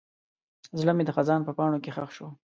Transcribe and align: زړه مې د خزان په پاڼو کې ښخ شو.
زړه 0.79 0.91
مې 0.97 1.03
د 1.05 1.11
خزان 1.17 1.41
په 1.45 1.51
پاڼو 1.57 1.77
کې 1.83 1.91
ښخ 1.95 2.09
شو. 2.17 2.27